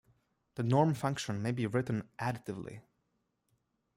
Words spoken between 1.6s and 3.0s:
written additively.